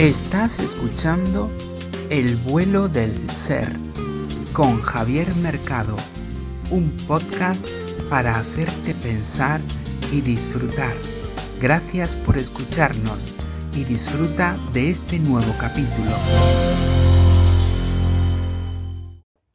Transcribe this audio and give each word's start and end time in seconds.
Estás 0.00 0.60
escuchando 0.60 1.50
El 2.08 2.36
vuelo 2.36 2.88
del 2.88 3.28
ser 3.28 3.70
con 4.54 4.80
Javier 4.80 5.34
Mercado, 5.42 5.94
un 6.70 6.90
podcast 7.06 7.68
para 8.08 8.38
hacerte 8.38 8.94
pensar 8.94 9.60
y 10.10 10.22
disfrutar. 10.22 10.94
Gracias 11.60 12.16
por 12.16 12.38
escucharnos 12.38 13.30
y 13.76 13.84
disfruta 13.84 14.56
de 14.72 14.88
este 14.88 15.18
nuevo 15.18 15.52
capítulo. 15.60 16.12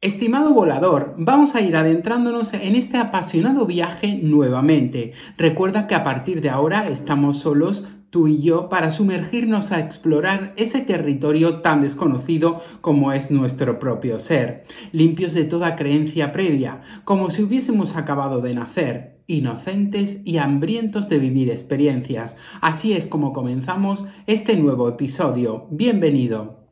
Estimado 0.00 0.54
volador, 0.54 1.16
vamos 1.18 1.56
a 1.56 1.60
ir 1.60 1.76
adentrándonos 1.76 2.54
en 2.54 2.76
este 2.76 2.98
apasionado 2.98 3.66
viaje 3.66 4.20
nuevamente. 4.22 5.14
Recuerda 5.36 5.88
que 5.88 5.96
a 5.96 6.04
partir 6.04 6.40
de 6.40 6.50
ahora 6.50 6.86
estamos 6.86 7.40
solos 7.40 7.88
tú 8.16 8.28
y 8.28 8.40
yo 8.40 8.70
para 8.70 8.90
sumergirnos 8.90 9.72
a 9.72 9.80
explorar 9.80 10.54
ese 10.56 10.80
territorio 10.80 11.60
tan 11.60 11.82
desconocido 11.82 12.62
como 12.80 13.12
es 13.12 13.30
nuestro 13.30 13.78
propio 13.78 14.18
ser, 14.18 14.64
limpios 14.90 15.34
de 15.34 15.44
toda 15.44 15.76
creencia 15.76 16.32
previa, 16.32 16.80
como 17.04 17.28
si 17.28 17.42
hubiésemos 17.42 17.94
acabado 17.94 18.40
de 18.40 18.54
nacer, 18.54 19.20
inocentes 19.26 20.22
y 20.24 20.38
hambrientos 20.38 21.10
de 21.10 21.18
vivir 21.18 21.50
experiencias. 21.50 22.38
Así 22.62 22.94
es 22.94 23.06
como 23.06 23.34
comenzamos 23.34 24.06
este 24.26 24.56
nuevo 24.56 24.88
episodio. 24.88 25.66
Bienvenido. 25.70 26.70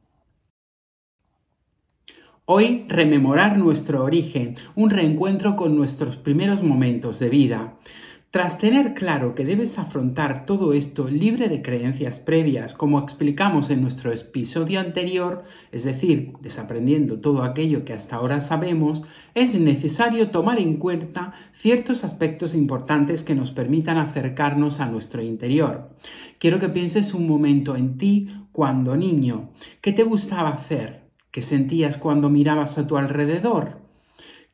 Hoy 2.47 2.87
rememorar 2.89 3.59
nuestro 3.59 4.03
origen, 4.03 4.57
un 4.77 4.89
reencuentro 4.89 5.57
con 5.57 5.77
nuestros 5.77 6.17
primeros 6.17 6.63
momentos 6.63 7.19
de 7.19 7.29
vida. 7.29 7.77
Tras 8.35 8.59
tener 8.59 8.95
claro 8.95 9.37
que 9.37 9.45
debes 9.45 9.79
afrontar 9.79 10.45
todo 10.45 10.73
esto 10.73 11.09
libre 11.09 11.49
de 11.49 11.63
creencias 11.63 12.19
previas, 12.19 12.75
como 12.75 12.99
explicamos 12.99 13.71
en 13.71 13.81
nuestro 13.81 14.13
episodio 14.13 14.81
anterior, 14.81 15.45
es 15.71 15.85
decir, 15.85 16.33
desaprendiendo 16.41 17.21
todo 17.21 17.45
aquello 17.45 17.85
que 17.85 17.93
hasta 17.93 18.17
ahora 18.17 18.41
sabemos, 18.41 19.05
es 19.37 19.55
necesario 19.61 20.31
tomar 20.31 20.59
en 20.59 20.79
cuenta 20.79 21.33
ciertos 21.53 22.03
aspectos 22.03 22.57
importantes 22.57 23.23
que 23.23 23.37
nos 23.37 23.53
permitan 23.53 23.99
acercarnos 23.99 24.81
a 24.81 24.87
nuestro 24.87 25.23
interior. 25.23 25.91
Quiero 26.41 26.59
que 26.59 26.69
pienses 26.69 27.15
un 27.15 27.29
momento 27.29 27.77
en 27.77 27.99
ti 27.99 28.31
cuando 28.51 28.97
niño. 28.97 29.51
¿Qué 29.81 29.93
te 29.93 30.03
gustaba 30.03 30.49
hacer? 30.49 31.05
¿Qué 31.31 31.43
sentías 31.43 31.99
cuando 31.99 32.31
mirabas 32.31 32.79
a 32.79 32.89
tu 32.89 32.97
alrededor? 32.97 33.79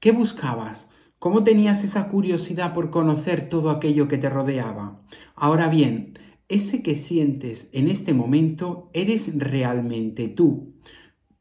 ¿Qué 0.00 0.12
buscabas? 0.12 0.90
¿Cómo 1.21 1.45
tenías 1.45 1.85
esa 1.85 2.09
curiosidad 2.09 2.73
por 2.73 2.89
conocer 2.89 3.51
todo 3.51 3.69
aquello 3.69 4.09
que 4.09 4.17
te 4.17 4.31
rodeaba? 4.31 5.03
Ahora 5.35 5.69
bien, 5.69 6.19
ese 6.49 6.83
que 6.83 6.97
sientes 6.97 7.69
en 7.75 7.89
este 7.89 8.15
momento 8.15 8.89
eres 8.95 9.39
realmente 9.39 10.29
tú. 10.29 10.77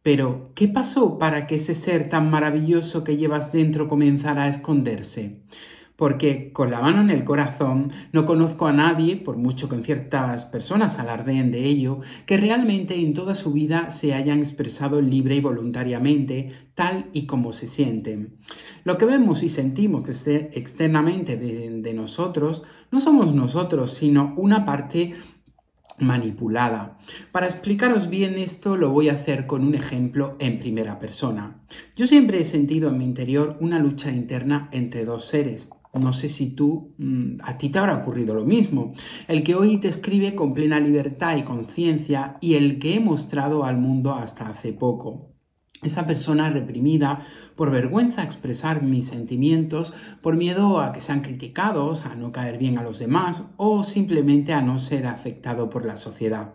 Pero, 0.01 0.51
¿qué 0.53 0.67
pasó 0.67 1.17
para 1.17 1.47
que 1.47 1.55
ese 1.55 1.75
ser 1.75 2.09
tan 2.09 2.29
maravilloso 2.29 3.05
que 3.05 3.15
llevas 3.15 3.53
dentro 3.53 3.87
comenzara 3.87 4.43
a 4.43 4.49
esconderse? 4.49 5.43
Porque 5.99 6.53
con 6.53 6.71
la 6.71 6.79
mano 6.79 7.01
en 7.01 7.09
el 7.09 7.25
corazón 7.25 7.91
no 8.13 8.25
conozco 8.25 8.67
a 8.67 8.71
nadie, 8.71 9.17
por 9.17 9.35
mucho 9.35 9.67
que 9.67 9.83
ciertas 9.83 10.45
personas 10.45 10.97
alardeen 10.97 11.51
de 11.51 11.65
ello, 11.65 11.99
que 12.25 12.37
realmente 12.37 12.95
en 12.95 13.13
toda 13.13 13.35
su 13.35 13.51
vida 13.51 13.91
se 13.91 14.13
hayan 14.13 14.39
expresado 14.39 15.01
libre 15.01 15.35
y 15.35 15.41
voluntariamente, 15.41 16.53
tal 16.73 17.07
y 17.11 17.25
como 17.25 17.51
se 17.51 17.67
sienten. 17.67 18.37
Lo 18.85 18.97
que 18.97 19.03
vemos 19.03 19.43
y 19.43 19.49
sentimos 19.49 20.07
externamente 20.25 21.35
de 21.35 21.93
nosotros 21.93 22.63
no 22.91 23.01
somos 23.01 23.35
nosotros, 23.35 23.91
sino 23.91 24.33
una 24.37 24.65
parte 24.65 25.15
manipulada. 25.97 26.97
Para 27.33 27.47
explicaros 27.47 28.09
bien 28.09 28.35
esto 28.35 28.77
lo 28.77 28.91
voy 28.91 29.09
a 29.09 29.15
hacer 29.15 29.47
con 29.47 29.67
un 29.67 29.75
ejemplo 29.75 30.37
en 30.39 30.59
primera 30.59 30.97
persona. 30.97 31.59
Yo 31.97 32.07
siempre 32.07 32.39
he 32.39 32.45
sentido 32.45 32.87
en 32.87 32.99
mi 32.99 33.03
interior 33.03 33.57
una 33.59 33.79
lucha 33.79 34.11
interna 34.11 34.69
entre 34.71 35.03
dos 35.03 35.25
seres, 35.25 35.69
no 35.93 36.13
sé 36.13 36.29
si 36.29 36.51
tú, 36.51 36.93
mm, 36.97 37.37
a 37.43 37.57
ti 37.57 37.69
te 37.69 37.79
habrá 37.79 37.95
ocurrido 37.95 38.35
lo 38.35 38.45
mismo. 38.45 38.93
El 39.27 39.43
que 39.43 39.55
hoy 39.55 39.77
te 39.77 39.87
escribe 39.87 40.35
con 40.35 40.53
plena 40.53 40.79
libertad 40.79 41.37
y 41.37 41.43
conciencia 41.43 42.37
y 42.41 42.53
el 42.53 42.77
que 42.79 42.95
he 42.95 42.99
mostrado 42.99 43.63
al 43.63 43.77
mundo 43.77 44.13
hasta 44.13 44.49
hace 44.49 44.73
poco. 44.73 45.29
Esa 45.81 46.05
persona 46.05 46.49
reprimida 46.49 47.25
por 47.55 47.71
vergüenza 47.71 48.21
a 48.21 48.25
expresar 48.25 48.83
mis 48.83 49.07
sentimientos, 49.07 49.93
por 50.21 50.35
miedo 50.35 50.81
a 50.81 50.91
que 50.91 50.99
sean 50.99 51.21
criticados, 51.21 52.05
a 52.05 52.15
no 52.15 52.33
caer 52.33 52.57
bien 52.57 52.77
a 52.77 52.83
los 52.83 52.99
demás 52.99 53.45
o 53.55 53.83
simplemente 53.83 54.51
a 54.53 54.61
no 54.61 54.77
ser 54.77 55.07
afectado 55.07 55.69
por 55.69 55.85
la 55.85 55.95
sociedad. 55.95 56.53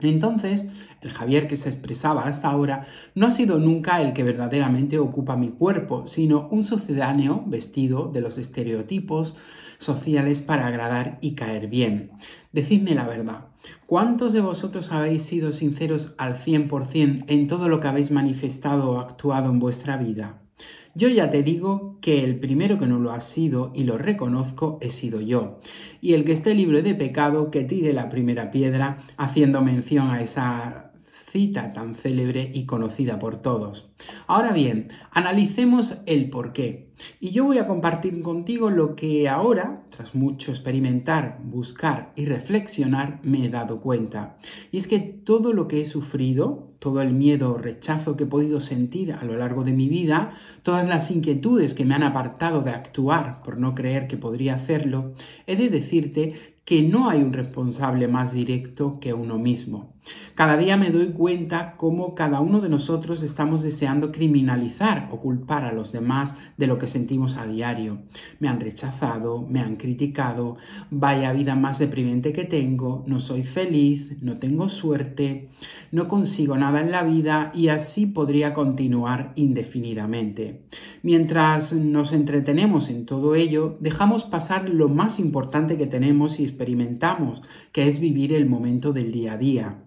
Entonces, 0.00 0.64
el 1.00 1.10
Javier 1.10 1.48
que 1.48 1.56
se 1.56 1.68
expresaba 1.68 2.28
hasta 2.28 2.48
ahora 2.48 2.86
no 3.16 3.26
ha 3.26 3.32
sido 3.32 3.58
nunca 3.58 4.00
el 4.00 4.12
que 4.12 4.22
verdaderamente 4.22 4.96
ocupa 5.00 5.36
mi 5.36 5.48
cuerpo, 5.48 6.06
sino 6.06 6.46
un 6.52 6.62
sucedáneo 6.62 7.42
vestido 7.46 8.06
de 8.06 8.20
los 8.20 8.38
estereotipos 8.38 9.36
sociales 9.80 10.40
para 10.40 10.68
agradar 10.68 11.18
y 11.20 11.34
caer 11.34 11.66
bien. 11.66 12.12
Decidme 12.52 12.94
la 12.94 13.08
verdad, 13.08 13.46
¿cuántos 13.86 14.32
de 14.32 14.40
vosotros 14.40 14.92
habéis 14.92 15.24
sido 15.24 15.50
sinceros 15.50 16.14
al 16.16 16.36
100% 16.36 17.24
en 17.26 17.48
todo 17.48 17.68
lo 17.68 17.80
que 17.80 17.88
habéis 17.88 18.12
manifestado 18.12 18.92
o 18.92 19.00
actuado 19.00 19.50
en 19.50 19.58
vuestra 19.58 19.96
vida? 19.96 20.47
Yo 20.94 21.08
ya 21.08 21.30
te 21.30 21.42
digo 21.42 21.96
que 22.00 22.24
el 22.24 22.40
primero 22.40 22.78
que 22.78 22.86
no 22.86 22.98
lo 22.98 23.12
ha 23.12 23.20
sido 23.20 23.70
y 23.74 23.84
lo 23.84 23.98
reconozco 23.98 24.78
he 24.80 24.90
sido 24.90 25.20
yo. 25.20 25.60
Y 26.00 26.14
el 26.14 26.24
que 26.24 26.32
esté 26.32 26.54
libre 26.54 26.82
de 26.82 26.94
pecado, 26.94 27.50
que 27.50 27.64
tire 27.64 27.92
la 27.92 28.08
primera 28.08 28.50
piedra, 28.50 28.98
haciendo 29.16 29.62
mención 29.62 30.10
a 30.10 30.22
esa 30.22 30.87
cita 31.08 31.72
tan 31.72 31.94
célebre 31.94 32.50
y 32.54 32.66
conocida 32.66 33.18
por 33.18 33.38
todos. 33.38 33.90
Ahora 34.26 34.52
bien, 34.52 34.88
analicemos 35.10 35.98
el 36.06 36.30
por 36.30 36.52
qué. 36.52 36.88
Y 37.20 37.30
yo 37.30 37.44
voy 37.44 37.58
a 37.58 37.66
compartir 37.66 38.20
contigo 38.22 38.70
lo 38.70 38.96
que 38.96 39.28
ahora, 39.28 39.84
tras 39.90 40.14
mucho 40.14 40.50
experimentar, 40.50 41.38
buscar 41.42 42.12
y 42.16 42.26
reflexionar, 42.26 43.20
me 43.22 43.44
he 43.44 43.48
dado 43.48 43.80
cuenta. 43.80 44.36
Y 44.72 44.78
es 44.78 44.88
que 44.88 44.98
todo 44.98 45.52
lo 45.52 45.68
que 45.68 45.80
he 45.80 45.84
sufrido, 45.84 46.72
todo 46.78 47.00
el 47.00 47.12
miedo 47.12 47.52
o 47.52 47.58
rechazo 47.58 48.16
que 48.16 48.24
he 48.24 48.28
podido 48.28 48.60
sentir 48.60 49.12
a 49.12 49.24
lo 49.24 49.36
largo 49.36 49.64
de 49.64 49.72
mi 49.72 49.88
vida, 49.88 50.32
todas 50.62 50.86
las 50.88 51.10
inquietudes 51.10 51.74
que 51.74 51.84
me 51.84 51.94
han 51.94 52.02
apartado 52.02 52.62
de 52.62 52.70
actuar 52.70 53.42
por 53.42 53.58
no 53.58 53.74
creer 53.74 54.08
que 54.08 54.16
podría 54.16 54.54
hacerlo, 54.54 55.14
he 55.46 55.56
de 55.56 55.68
decirte 55.68 56.58
que 56.64 56.82
no 56.82 57.08
hay 57.08 57.22
un 57.22 57.32
responsable 57.32 58.08
más 58.08 58.34
directo 58.34 58.98
que 59.00 59.14
uno 59.14 59.38
mismo. 59.38 59.94
Cada 60.34 60.56
día 60.56 60.76
me 60.76 60.90
doy 60.90 61.08
cuenta 61.08 61.74
cómo 61.76 62.14
cada 62.14 62.40
uno 62.40 62.60
de 62.60 62.68
nosotros 62.68 63.22
estamos 63.22 63.62
deseando 63.62 64.12
criminalizar 64.12 65.08
o 65.10 65.20
culpar 65.20 65.64
a 65.64 65.72
los 65.72 65.90
demás 65.90 66.36
de 66.56 66.66
lo 66.66 66.78
que 66.78 66.86
sentimos 66.86 67.36
a 67.36 67.46
diario. 67.46 67.98
Me 68.38 68.48
han 68.48 68.60
rechazado, 68.60 69.46
me 69.48 69.60
han 69.60 69.76
criticado, 69.76 70.56
vaya 70.90 71.32
vida 71.32 71.54
más 71.56 71.78
deprimente 71.78 72.32
que 72.32 72.44
tengo, 72.44 73.04
no 73.06 73.20
soy 73.20 73.42
feliz, 73.42 74.22
no 74.22 74.38
tengo 74.38 74.68
suerte, 74.68 75.48
no 75.90 76.06
consigo 76.06 76.56
nada 76.56 76.80
en 76.80 76.92
la 76.92 77.02
vida 77.02 77.50
y 77.54 77.68
así 77.68 78.06
podría 78.06 78.54
continuar 78.54 79.32
indefinidamente. 79.34 80.62
Mientras 81.02 81.72
nos 81.72 82.12
entretenemos 82.12 82.90
en 82.90 83.06
todo 83.06 83.34
ello, 83.34 83.76
dejamos 83.80 84.24
pasar 84.24 84.68
lo 84.68 84.88
más 84.88 85.18
importante 85.18 85.76
que 85.76 85.86
tenemos 85.86 86.40
y 86.40 86.44
experimentamos, 86.44 87.42
que 87.72 87.88
es 87.88 88.00
vivir 88.00 88.32
el 88.32 88.46
momento 88.46 88.92
del 88.92 89.12
día 89.12 89.32
a 89.32 89.36
día. 89.38 89.84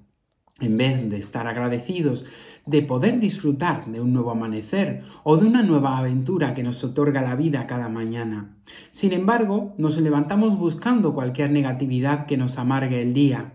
En 0.61 0.77
vez 0.77 1.09
de 1.09 1.17
estar 1.17 1.47
agradecidos 1.47 2.25
de 2.65 2.81
poder 2.83 3.19
disfrutar 3.19 3.87
de 3.87 3.99
un 3.99 4.13
nuevo 4.13 4.31
amanecer 4.31 5.03
o 5.23 5.37
de 5.37 5.47
una 5.47 5.63
nueva 5.63 5.97
aventura 5.97 6.53
que 6.53 6.63
nos 6.63 6.83
otorga 6.83 7.21
la 7.21 7.35
vida 7.35 7.67
cada 7.67 7.89
mañana. 7.89 8.55
Sin 8.91 9.13
embargo, 9.13 9.73
nos 9.77 9.97
levantamos 9.99 10.57
buscando 10.57 11.13
cualquier 11.13 11.51
negatividad 11.51 12.25
que 12.25 12.37
nos 12.37 12.57
amargue 12.57 13.01
el 13.01 13.13
día. 13.13 13.53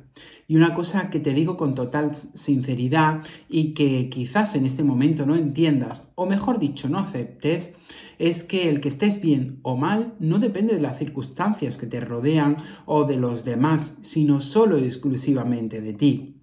Y 0.48 0.56
una 0.56 0.74
cosa 0.74 1.10
que 1.10 1.18
te 1.20 1.34
digo 1.34 1.56
con 1.56 1.74
total 1.74 2.14
sinceridad 2.14 3.22
y 3.48 3.74
que 3.74 4.08
quizás 4.08 4.54
en 4.54 4.64
este 4.64 4.84
momento 4.84 5.26
no 5.26 5.34
entiendas, 5.34 6.08
o 6.14 6.24
mejor 6.24 6.58
dicho, 6.58 6.88
no 6.88 6.98
aceptes, 6.98 7.74
es 8.18 8.44
que 8.44 8.68
el 8.70 8.80
que 8.80 8.88
estés 8.88 9.20
bien 9.20 9.58
o 9.62 9.76
mal 9.76 10.14
no 10.20 10.38
depende 10.38 10.74
de 10.74 10.80
las 10.80 10.98
circunstancias 10.98 11.76
que 11.76 11.86
te 11.86 12.00
rodean 12.00 12.56
o 12.86 13.04
de 13.04 13.16
los 13.16 13.44
demás, 13.44 13.98
sino 14.02 14.40
solo 14.40 14.78
y 14.78 14.84
exclusivamente 14.84 15.80
de 15.80 15.92
ti. 15.92 16.36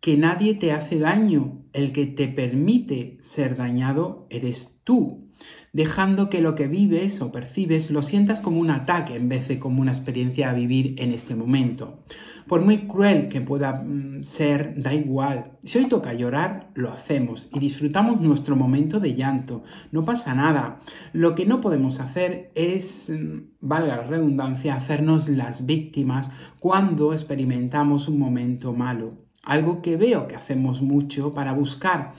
Que 0.00 0.16
nadie 0.16 0.54
te 0.54 0.72
hace 0.72 0.98
daño, 0.98 1.64
el 1.72 1.92
que 1.92 2.06
te 2.06 2.28
permite 2.28 3.18
ser 3.20 3.56
dañado 3.56 4.26
eres 4.30 4.80
tú 4.84 5.28
dejando 5.72 6.30
que 6.30 6.40
lo 6.40 6.54
que 6.54 6.66
vives 6.66 7.20
o 7.20 7.30
percibes 7.30 7.90
lo 7.90 8.02
sientas 8.02 8.40
como 8.40 8.58
un 8.58 8.70
ataque 8.70 9.16
en 9.16 9.28
vez 9.28 9.48
de 9.48 9.58
como 9.58 9.80
una 9.80 9.92
experiencia 9.92 10.50
a 10.50 10.54
vivir 10.54 10.94
en 10.98 11.12
este 11.12 11.34
momento. 11.34 12.02
Por 12.46 12.62
muy 12.62 12.88
cruel 12.88 13.28
que 13.28 13.40
pueda 13.40 13.82
mm, 13.84 14.24
ser, 14.24 14.74
da 14.76 14.94
igual. 14.94 15.52
Si 15.62 15.78
hoy 15.78 15.86
toca 15.86 16.14
llorar, 16.14 16.70
lo 16.74 16.90
hacemos 16.90 17.50
y 17.52 17.58
disfrutamos 17.58 18.20
nuestro 18.20 18.56
momento 18.56 19.00
de 19.00 19.14
llanto. 19.14 19.62
No 19.92 20.04
pasa 20.04 20.34
nada. 20.34 20.80
Lo 21.12 21.34
que 21.34 21.44
no 21.44 21.60
podemos 21.60 22.00
hacer 22.00 22.50
es, 22.54 23.10
mm, 23.10 23.58
valga 23.60 23.98
la 23.98 24.02
redundancia, 24.04 24.74
hacernos 24.74 25.28
las 25.28 25.66
víctimas 25.66 26.30
cuando 26.58 27.12
experimentamos 27.12 28.08
un 28.08 28.18
momento 28.18 28.72
malo. 28.72 29.27
Algo 29.42 29.82
que 29.82 29.96
veo 29.96 30.26
que 30.26 30.36
hacemos 30.36 30.82
mucho 30.82 31.32
para 31.34 31.52
buscar 31.52 32.14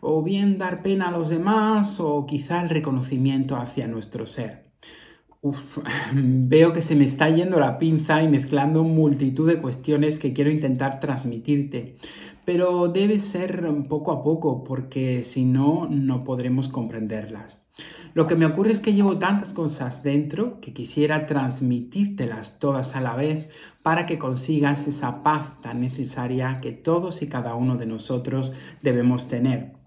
o 0.00 0.22
bien 0.22 0.58
dar 0.58 0.82
pena 0.82 1.08
a 1.08 1.10
los 1.10 1.28
demás 1.28 2.00
o 2.00 2.26
quizá 2.26 2.62
el 2.62 2.70
reconocimiento 2.70 3.56
hacia 3.56 3.86
nuestro 3.86 4.26
ser. 4.26 4.64
Uf, 5.42 5.78
veo 6.14 6.72
que 6.72 6.82
se 6.82 6.96
me 6.96 7.04
está 7.04 7.28
yendo 7.30 7.60
la 7.60 7.78
pinza 7.78 8.22
y 8.22 8.28
mezclando 8.28 8.84
multitud 8.84 9.48
de 9.48 9.60
cuestiones 9.60 10.18
que 10.18 10.32
quiero 10.32 10.50
intentar 10.50 11.00
transmitirte, 11.00 11.96
pero 12.44 12.88
debe 12.88 13.20
ser 13.20 13.64
poco 13.88 14.12
a 14.12 14.22
poco 14.22 14.64
porque 14.64 15.22
si 15.22 15.44
no, 15.44 15.88
no 15.90 16.24
podremos 16.24 16.68
comprenderlas. 16.68 17.59
Lo 18.14 18.26
que 18.26 18.34
me 18.34 18.46
ocurre 18.46 18.72
es 18.72 18.80
que 18.80 18.92
llevo 18.92 19.18
tantas 19.18 19.52
cosas 19.52 20.02
dentro 20.02 20.60
que 20.60 20.72
quisiera 20.72 21.26
transmitírtelas 21.26 22.58
todas 22.58 22.96
a 22.96 23.00
la 23.00 23.14
vez 23.14 23.48
para 23.82 24.06
que 24.06 24.18
consigas 24.18 24.88
esa 24.88 25.22
paz 25.22 25.60
tan 25.60 25.80
necesaria 25.80 26.60
que 26.60 26.72
todos 26.72 27.22
y 27.22 27.28
cada 27.28 27.54
uno 27.54 27.76
de 27.76 27.86
nosotros 27.86 28.52
debemos 28.82 29.28
tener 29.28 29.80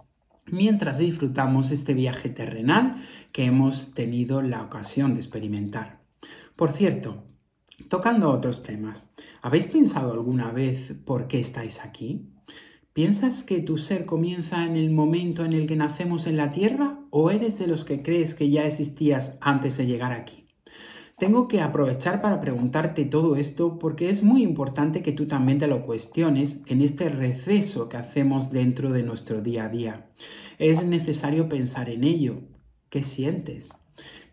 mientras 0.45 0.97
disfrutamos 0.97 1.71
este 1.71 1.93
viaje 1.93 2.29
terrenal 2.29 3.03
que 3.31 3.45
hemos 3.45 3.93
tenido 3.93 4.41
la 4.41 4.61
ocasión 4.61 5.13
de 5.13 5.19
experimentar. 5.19 6.01
Por 6.55 6.71
cierto, 6.71 7.23
tocando 7.89 8.29
otros 8.31 8.63
temas, 8.63 9.03
¿habéis 9.41 9.67
pensado 9.67 10.11
alguna 10.13 10.51
vez 10.51 10.93
por 11.05 11.27
qué 11.27 11.39
estáis 11.39 11.83
aquí? 11.83 12.29
¿Piensas 12.93 13.43
que 13.43 13.61
tu 13.61 13.77
ser 13.77 14.05
comienza 14.05 14.65
en 14.65 14.75
el 14.75 14.91
momento 14.91 15.45
en 15.45 15.53
el 15.53 15.65
que 15.65 15.75
nacemos 15.75 16.27
en 16.27 16.37
la 16.37 16.51
Tierra 16.51 16.99
o 17.15 17.29
eres 17.29 17.59
de 17.59 17.67
los 17.67 17.85
que 17.85 18.01
crees 18.01 18.33
que 18.33 18.49
ya 18.49 18.65
existías 18.65 19.37
antes 19.39 19.77
de 19.77 19.85
llegar 19.85 20.11
aquí? 20.11 20.47
Tengo 21.19 21.47
que 21.47 21.61
aprovechar 21.61 22.23
para 22.23 22.41
preguntarte 22.41 23.05
todo 23.05 23.35
esto 23.35 23.77
porque 23.77 24.09
es 24.09 24.23
muy 24.23 24.41
importante 24.41 25.03
que 25.03 25.11
tú 25.11 25.27
también 25.27 25.59
te 25.59 25.67
lo 25.67 25.83
cuestiones 25.83 26.57
en 26.65 26.81
este 26.81 27.09
receso 27.09 27.87
que 27.87 27.97
hacemos 27.97 28.51
dentro 28.51 28.91
de 28.91 29.03
nuestro 29.03 29.43
día 29.43 29.65
a 29.65 29.69
día. 29.69 30.07
Es 30.57 30.83
necesario 30.83 31.47
pensar 31.47 31.87
en 31.91 32.03
ello. 32.03 32.41
¿Qué 32.89 33.03
sientes? 33.03 33.73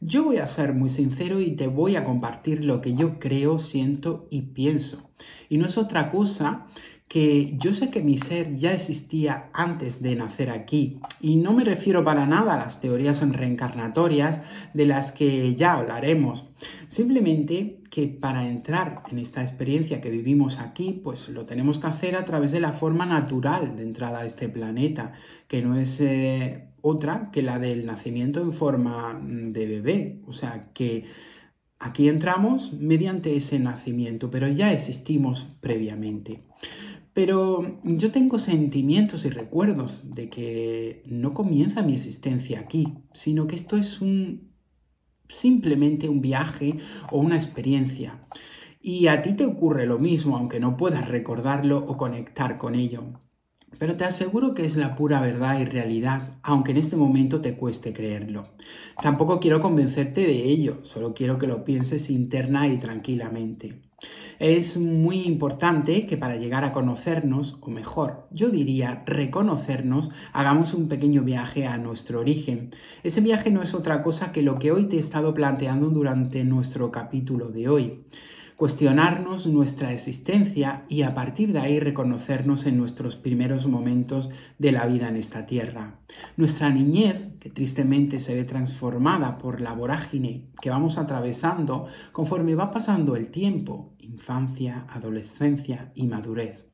Yo 0.00 0.25
voy 0.25 0.38
a 0.38 0.47
ser 0.47 0.73
muy 0.73 0.88
sincero 0.88 1.38
y 1.38 1.50
te 1.56 1.67
voy 1.67 1.97
a 1.97 2.05
compartir 2.05 2.65
lo 2.65 2.81
que 2.81 2.94
yo 2.94 3.19
creo, 3.19 3.59
siento 3.59 4.26
y 4.31 4.41
pienso. 4.41 5.11
Y 5.50 5.59
no 5.59 5.67
es 5.67 5.76
otra 5.76 6.11
cosa 6.11 6.67
que 7.11 7.57
yo 7.59 7.73
sé 7.73 7.91
que 7.91 8.03
mi 8.03 8.19
ser 8.19 8.55
ya 8.55 8.73
existía 8.73 9.51
antes 9.53 10.01
de 10.01 10.15
nacer 10.15 10.49
aquí 10.49 11.01
y 11.21 11.39
no 11.39 11.53
me 11.53 11.65
refiero 11.65 12.05
para 12.05 12.25
nada 12.25 12.55
a 12.55 12.57
las 12.57 12.81
teorías 12.81 13.21
reencarnatorias 13.29 14.43
de 14.75 14.87
las 14.87 15.11
que 15.11 15.57
ya 15.57 15.73
hablaremos, 15.73 16.45
simplemente 16.87 17.81
que 17.91 18.07
para 18.07 18.49
entrar 18.49 19.03
en 19.11 19.19
esta 19.19 19.43
experiencia 19.43 20.01
que 20.01 20.09
vivimos 20.09 20.61
aquí, 20.61 21.01
pues 21.03 21.29
lo 21.31 21.47
tenemos 21.47 21.81
que 21.81 21.89
hacer 21.89 22.15
a 22.15 22.25
través 22.25 22.53
de 22.53 22.61
la 22.61 22.73
forma 22.73 23.07
natural 23.07 23.75
de 23.77 23.83
entrada 23.83 24.21
a 24.21 24.25
este 24.25 24.49
planeta, 24.49 25.15
que 25.49 25.62
no 25.62 25.77
es 25.77 26.01
eh, 26.01 26.69
otra 26.81 27.31
que 27.33 27.43
la 27.43 27.59
del 27.59 27.87
nacimiento 27.87 28.41
en 28.41 28.53
forma 28.53 29.21
de 29.21 29.67
bebé, 29.67 30.21
o 30.29 30.33
sea 30.33 30.71
que 30.73 31.07
aquí 31.81 32.09
entramos 32.09 32.73
mediante 32.73 33.35
ese 33.35 33.59
nacimiento, 33.59 34.31
pero 34.31 34.47
ya 34.47 34.73
existimos 34.73 35.49
previamente. 35.61 36.45
Pero 37.23 37.79
yo 37.85 38.11
tengo 38.13 38.39
sentimientos 38.39 39.27
y 39.27 39.29
recuerdos 39.29 40.01
de 40.05 40.31
que 40.31 41.03
no 41.05 41.35
comienza 41.35 41.83
mi 41.83 41.93
existencia 41.93 42.61
aquí, 42.61 42.95
sino 43.13 43.47
que 43.47 43.57
esto 43.57 43.77
es 43.77 44.01
un 44.01 44.55
simplemente 45.29 46.09
un 46.09 46.23
viaje 46.23 46.79
o 47.13 47.19
una 47.19 47.37
experiencia. 47.37 48.19
Y 48.81 49.09
a 49.09 49.21
ti 49.21 49.35
te 49.35 49.45
ocurre 49.45 49.85
lo 49.85 49.99
mismo, 49.99 50.35
aunque 50.35 50.61
no 50.61 50.79
puedas 50.79 51.11
recordarlo 51.11 51.85
o 51.87 51.99
conectar 51.99 52.57
con 52.57 52.75
ello. 52.75 53.21
Pero 53.79 53.99
te 53.99 54.05
aseguro 54.05 54.55
que 54.55 54.65
es 54.65 54.79
la 54.79 54.97
pura 54.97 55.21
verdad 55.21 55.61
y 55.61 55.67
realidad, 55.67 56.39
aunque 56.43 56.71
en 56.71 56.79
este 56.79 56.97
momento 56.97 57.43
te 57.43 57.55
cueste 57.55 57.93
creerlo. 57.93 58.49
Tampoco 59.03 59.41
quiero 59.41 59.61
convencerte 59.61 60.23
de 60.23 60.45
ello, 60.45 60.79
solo 60.85 61.13
quiero 61.13 61.37
que 61.37 61.47
lo 61.47 61.65
pienses 61.65 62.09
interna 62.09 62.67
y 62.67 62.79
tranquilamente. 62.79 63.90
Es 64.38 64.79
muy 64.79 65.23
importante 65.25 66.06
que 66.06 66.17
para 66.17 66.37
llegar 66.37 66.64
a 66.64 66.73
conocernos, 66.73 67.58
o 67.61 67.70
mejor, 67.70 68.26
yo 68.31 68.49
diría 68.49 69.02
reconocernos, 69.05 70.11
hagamos 70.32 70.73
un 70.73 70.88
pequeño 70.88 71.23
viaje 71.23 71.67
a 71.67 71.76
nuestro 71.76 72.20
origen. 72.20 72.70
Ese 73.02 73.20
viaje 73.20 73.50
no 73.50 73.62
es 73.62 73.75
otra 73.75 74.02
cosa 74.02 74.32
que 74.32 74.43
lo 74.43 74.58
que 74.58 74.73
hoy 74.73 74.85
te 74.85 74.97
he 74.97 75.00
estado 75.00 75.35
planteando 75.35 75.91
durante 75.91 76.44
nuestro 76.44 76.91
capítulo 76.91 77.49
de 77.49 77.69
hoy 77.69 78.05
cuestionarnos 78.61 79.47
nuestra 79.47 79.91
existencia 79.91 80.85
y 80.87 81.01
a 81.01 81.15
partir 81.15 81.55
de 81.55 81.61
ahí 81.61 81.81
reconocernos 81.81 82.67
en 82.67 82.77
nuestros 82.77 83.17
primeros 83.17 83.67
momentos 83.67 84.29
de 84.59 84.71
la 84.71 84.85
vida 84.85 85.09
en 85.09 85.17
esta 85.17 85.47
tierra. 85.47 85.95
Nuestra 86.37 86.69
niñez, 86.69 87.29
que 87.41 87.49
tristemente 87.49 88.21
se 88.21 88.35
ve 88.35 88.45
transformada 88.45 89.39
por 89.39 89.62
la 89.62 89.73
vorágine 89.73 90.51
que 90.61 90.69
vamos 90.69 90.99
atravesando 90.99 91.87
conforme 92.12 92.55
va 92.55 92.71
pasando 92.71 93.17
el 93.17 93.31
tiempo, 93.31 93.95
infancia, 93.99 94.85
adolescencia 94.91 95.91
y 95.95 96.07
madurez. 96.07 96.67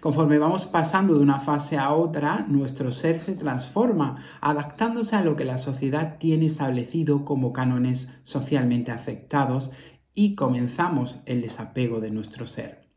Conforme 0.00 0.38
vamos 0.38 0.66
pasando 0.66 1.14
de 1.14 1.22
una 1.22 1.40
fase 1.40 1.78
a 1.78 1.92
otra, 1.92 2.44
nuestro 2.48 2.92
ser 2.92 3.18
se 3.18 3.34
transforma, 3.34 4.22
adaptándose 4.40 5.16
a 5.16 5.22
lo 5.22 5.36
que 5.36 5.44
la 5.44 5.58
sociedad 5.58 6.18
tiene 6.18 6.46
establecido 6.46 7.24
como 7.24 7.52
cánones 7.52 8.14
socialmente 8.22 8.92
aceptados 8.92 9.72
y 10.14 10.34
comenzamos 10.34 11.22
el 11.26 11.42
desapego 11.42 12.00
de 12.00 12.10
nuestro 12.10 12.46
ser. 12.46 12.88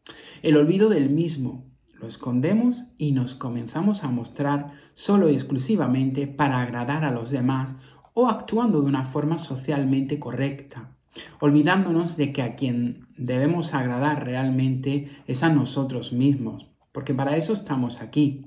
El 0.41 0.55
olvido 0.57 0.89
del 0.89 1.09
mismo 1.09 1.65
lo 1.99 2.07
escondemos 2.07 2.85
y 2.97 3.11
nos 3.11 3.35
comenzamos 3.35 4.03
a 4.03 4.09
mostrar 4.09 4.73
solo 4.93 5.29
y 5.29 5.33
exclusivamente 5.33 6.27
para 6.27 6.61
agradar 6.61 7.03
a 7.03 7.11
los 7.11 7.31
demás 7.31 7.75
o 8.13 8.27
actuando 8.27 8.81
de 8.81 8.87
una 8.87 9.03
forma 9.03 9.39
socialmente 9.39 10.19
correcta, 10.19 10.95
olvidándonos 11.39 12.17
de 12.17 12.33
que 12.33 12.43
a 12.43 12.55
quien 12.55 13.07
debemos 13.17 13.73
agradar 13.73 14.25
realmente 14.25 15.09
es 15.25 15.43
a 15.43 15.49
nosotros 15.49 16.13
mismos, 16.13 16.67
porque 16.91 17.13
para 17.13 17.35
eso 17.35 17.53
estamos 17.53 18.01
aquí. 18.01 18.45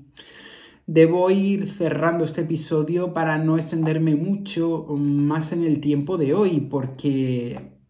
Debo 0.87 1.29
ir 1.29 1.67
cerrando 1.67 2.25
este 2.25 2.41
episodio 2.41 3.13
para 3.13 3.37
no 3.37 3.55
extenderme 3.55 4.15
mucho 4.15 4.85
más 4.89 5.51
en 5.51 5.63
el 5.63 5.79
tiempo 5.79 6.17
de 6.17 6.33
hoy, 6.33 6.61
porque 6.61 7.80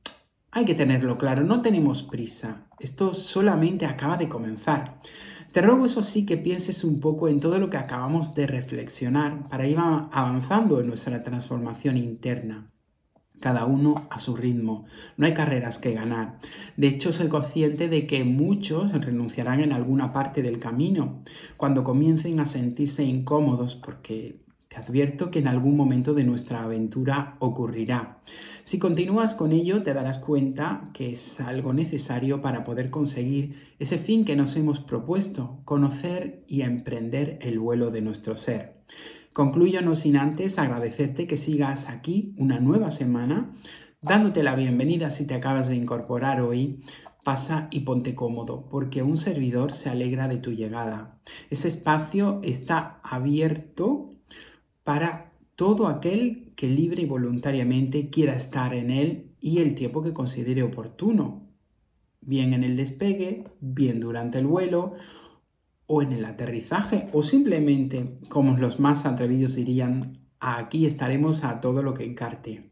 hay 0.51 0.65
que 0.65 0.75
tenerlo 0.75 1.17
claro, 1.17 1.43
no 1.43 1.61
tenemos 1.61 2.03
prisa. 2.03 2.67
Esto 2.79 3.13
solamente 3.13 3.85
acaba 3.85 4.17
de 4.17 4.27
comenzar. 4.27 4.99
Te 5.51 5.61
ruego 5.61 5.85
eso 5.85 6.03
sí 6.03 6.25
que 6.25 6.37
pienses 6.37 6.83
un 6.83 6.99
poco 6.99 7.27
en 7.27 7.39
todo 7.39 7.57
lo 7.57 7.69
que 7.69 7.77
acabamos 7.77 8.35
de 8.35 8.47
reflexionar 8.47 9.47
para 9.49 9.67
ir 9.67 9.77
avanzando 9.79 10.79
en 10.79 10.87
nuestra 10.87 11.23
transformación 11.23 11.97
interna. 11.97 12.71
Cada 13.39 13.65
uno 13.65 14.07
a 14.09 14.19
su 14.19 14.35
ritmo. 14.35 14.85
No 15.17 15.25
hay 15.25 15.33
carreras 15.33 15.77
que 15.77 15.93
ganar. 15.93 16.39
De 16.77 16.87
hecho, 16.87 17.11
soy 17.11 17.27
consciente 17.27 17.89
de 17.89 18.05
que 18.05 18.23
muchos 18.23 18.91
renunciarán 18.93 19.61
en 19.61 19.73
alguna 19.73 20.13
parte 20.13 20.41
del 20.41 20.59
camino 20.59 21.23
cuando 21.57 21.83
comiencen 21.83 22.39
a 22.39 22.45
sentirse 22.45 23.03
incómodos 23.03 23.75
porque 23.75 24.41
te 24.71 24.77
advierto 24.77 25.31
que 25.31 25.39
en 25.39 25.49
algún 25.49 25.75
momento 25.75 26.13
de 26.13 26.23
nuestra 26.23 26.63
aventura 26.63 27.35
ocurrirá. 27.39 28.19
Si 28.63 28.79
continúas 28.79 29.33
con 29.33 29.51
ello, 29.51 29.83
te 29.83 29.93
darás 29.93 30.17
cuenta 30.17 30.91
que 30.93 31.11
es 31.11 31.41
algo 31.41 31.73
necesario 31.73 32.41
para 32.41 32.63
poder 32.63 32.89
conseguir 32.89 33.73
ese 33.79 33.97
fin 33.97 34.23
que 34.23 34.37
nos 34.37 34.55
hemos 34.55 34.79
propuesto, 34.79 35.59
conocer 35.65 36.45
y 36.47 36.61
emprender 36.61 37.37
el 37.41 37.59
vuelo 37.59 37.91
de 37.91 38.01
nuestro 38.01 38.37
ser. 38.37 38.77
Concluyo 39.33 39.81
no 39.81 39.93
sin 39.93 40.15
antes 40.15 40.57
agradecerte 40.57 41.27
que 41.27 41.35
sigas 41.35 41.89
aquí 41.89 42.33
una 42.37 42.61
nueva 42.61 42.91
semana, 42.91 43.53
dándote 44.01 44.41
la 44.41 44.55
bienvenida 44.55 45.11
si 45.11 45.27
te 45.27 45.33
acabas 45.33 45.67
de 45.67 45.75
incorporar 45.75 46.39
hoy. 46.39 46.81
Pasa 47.25 47.67
y 47.71 47.81
ponte 47.81 48.15
cómodo, 48.15 48.69
porque 48.69 49.03
un 49.03 49.17
servidor 49.17 49.73
se 49.73 49.89
alegra 49.89 50.29
de 50.29 50.37
tu 50.37 50.53
llegada. 50.53 51.19
Ese 51.49 51.67
espacio 51.67 52.39
está 52.41 53.01
abierto 53.03 54.10
para 54.83 55.31
todo 55.55 55.87
aquel 55.87 56.53
que 56.55 56.67
libre 56.67 57.03
y 57.03 57.05
voluntariamente 57.05 58.09
quiera 58.09 58.35
estar 58.35 58.73
en 58.73 58.91
él 58.91 59.31
y 59.39 59.59
el 59.59 59.75
tiempo 59.75 60.01
que 60.01 60.13
considere 60.13 60.63
oportuno, 60.63 61.47
bien 62.21 62.53
en 62.53 62.63
el 62.63 62.75
despegue, 62.77 63.45
bien 63.59 63.99
durante 63.99 64.39
el 64.39 64.47
vuelo 64.47 64.93
o 65.87 66.01
en 66.01 66.13
el 66.13 66.25
aterrizaje 66.25 67.09
o 67.13 67.23
simplemente, 67.23 68.19
como 68.29 68.57
los 68.57 68.79
más 68.79 69.05
atrevidos 69.05 69.55
dirían, 69.55 70.19
aquí 70.39 70.85
estaremos 70.85 71.43
a 71.43 71.61
todo 71.61 71.83
lo 71.83 71.93
que 71.93 72.05
encarte. 72.05 72.71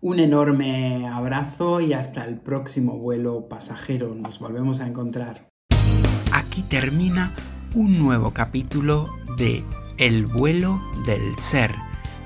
Un 0.00 0.20
enorme 0.20 1.06
abrazo 1.08 1.80
y 1.80 1.92
hasta 1.92 2.24
el 2.24 2.38
próximo 2.38 2.98
vuelo 2.98 3.48
pasajero. 3.48 4.14
Nos 4.14 4.38
volvemos 4.38 4.80
a 4.80 4.86
encontrar. 4.86 5.48
Aquí 6.32 6.62
termina 6.62 7.34
un 7.74 7.98
nuevo 7.98 8.32
capítulo 8.32 9.08
de 9.36 9.64
el 9.98 10.26
vuelo 10.26 10.80
del 11.06 11.36
ser. 11.36 11.74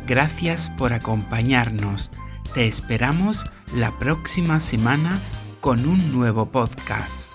Gracias 0.07 0.69
por 0.71 0.93
acompañarnos. 0.93 2.11
Te 2.55 2.67
esperamos 2.67 3.47
la 3.75 3.97
próxima 3.99 4.61
semana 4.61 5.19
con 5.61 5.87
un 5.87 6.13
nuevo 6.13 6.47
podcast. 6.47 7.30